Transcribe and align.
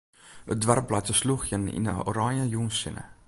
It 0.53 0.59
doarp 0.63 0.89
leit 0.91 1.05
te 1.07 1.15
slûgjen 1.19 1.71
yn 1.77 1.87
'e 1.91 1.95
oranje 2.09 2.45
jûnssinne. 2.53 3.03